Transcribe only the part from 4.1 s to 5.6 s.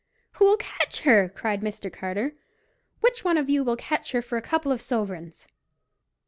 her for a couple of sovereigns?"